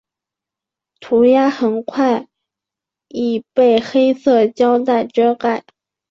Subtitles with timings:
[0.99, 2.27] 涂鸦很快
[3.09, 5.63] 已被黑色胶袋遮盖。